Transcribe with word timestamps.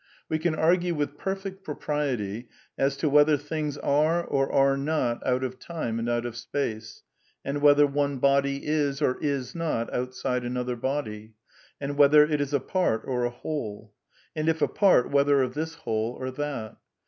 We 0.29 0.39
can 0.39 0.55
argue 0.55 0.95
with 0.95 1.15
perfect 1.15 1.63
pro 1.63 1.75
priety 1.75 2.47
as 2.75 2.97
to 2.97 3.07
whether 3.07 3.37
things 3.37 3.77
are 3.77 4.23
or 4.25 4.51
are 4.51 4.75
not 4.75 5.23
out 5.27 5.43
of 5.43 5.59
time 5.59 5.99
and 5.99 6.09
out 6.09 6.25
of 6.25 6.35
space; 6.35 7.03
and 7.45 7.61
whether 7.61 7.85
one 7.85 8.17
body 8.17 8.65
is 8.65 8.99
or 8.99 9.19
is 9.21 9.53
not 9.53 9.93
outside 9.93 10.43
another 10.43 10.75
body; 10.75 11.33
and 11.79 11.97
whether 11.99 12.23
it 12.23 12.41
is 12.41 12.51
a 12.51 12.59
part 12.59 13.03
or 13.05 13.25
a 13.25 13.29
whole; 13.29 13.93
and 14.35 14.49
if 14.49 14.59
a 14.63 14.67
part, 14.67 15.11
whether 15.11 15.43
of 15.43 15.53
this 15.53 15.75
whole 15.75 16.17
or 16.19 16.31
that. 16.31 16.77